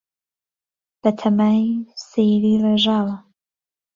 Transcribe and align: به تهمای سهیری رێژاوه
به 1.01 1.09
تهمای 1.19 1.61
سهیری 2.09 2.53
رێژاوه 2.63 3.15